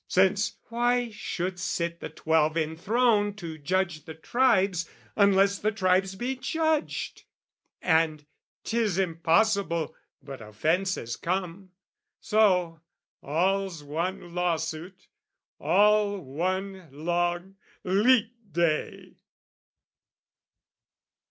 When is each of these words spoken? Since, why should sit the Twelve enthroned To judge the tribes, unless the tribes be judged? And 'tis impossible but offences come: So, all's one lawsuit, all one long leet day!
Since, 0.07 0.57
why 0.69 1.11
should 1.11 1.59
sit 1.59 1.99
the 1.99 2.09
Twelve 2.09 2.57
enthroned 2.57 3.37
To 3.37 3.59
judge 3.59 4.05
the 4.05 4.15
tribes, 4.15 4.89
unless 5.15 5.59
the 5.59 5.71
tribes 5.71 6.15
be 6.15 6.35
judged? 6.35 7.25
And 7.83 8.25
'tis 8.63 8.97
impossible 8.97 9.93
but 10.23 10.41
offences 10.41 11.15
come: 11.17 11.69
So, 12.19 12.81
all's 13.21 13.83
one 13.83 14.33
lawsuit, 14.33 15.05
all 15.59 16.17
one 16.17 16.89
long 16.91 17.57
leet 17.83 18.31
day! 18.53 19.17